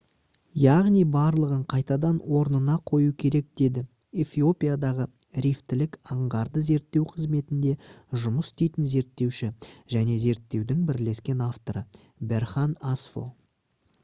[0.59, 3.81] «яғни барлығын қайтадан орнына қою керек»- деді
[4.23, 5.05] эфиопиядағы
[5.45, 7.73] рифтілік аңғарды зерттеу қызметінде
[8.23, 9.49] жұмыс істейтін зерттеуші
[9.97, 11.85] және зерттеудің бірлескен авторы
[12.33, 13.27] берхан асфо